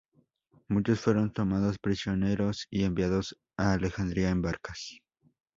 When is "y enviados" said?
2.71-3.37